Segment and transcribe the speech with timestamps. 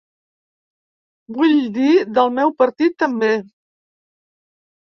[1.35, 3.31] Vull dir del meu partit, també.